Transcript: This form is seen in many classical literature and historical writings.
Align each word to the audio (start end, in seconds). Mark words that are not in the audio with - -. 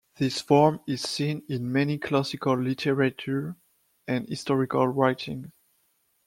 This 0.15 0.41
form 0.41 0.79
is 0.87 1.01
seen 1.01 1.43
in 1.47 1.71
many 1.71 1.99
classical 1.99 2.57
literature 2.57 3.55
and 4.07 4.27
historical 4.27 4.87
writings. 4.87 5.49